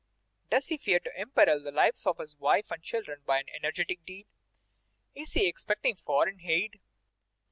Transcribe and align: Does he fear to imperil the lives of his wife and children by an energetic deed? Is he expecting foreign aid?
Does 0.49 0.69
he 0.69 0.77
fear 0.79 0.99
to 0.99 1.11
imperil 1.15 1.61
the 1.61 1.69
lives 1.71 2.07
of 2.07 2.17
his 2.17 2.35
wife 2.39 2.71
and 2.71 2.81
children 2.81 3.21
by 3.23 3.37
an 3.39 3.45
energetic 3.53 4.03
deed? 4.03 4.25
Is 5.13 5.33
he 5.33 5.45
expecting 5.47 5.95
foreign 5.95 6.41
aid? 6.43 6.79